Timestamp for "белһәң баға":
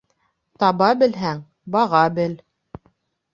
1.01-2.01